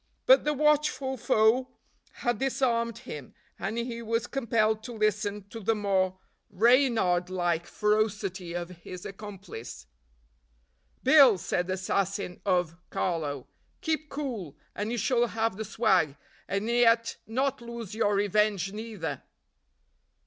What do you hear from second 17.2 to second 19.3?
not lose your revenge neither."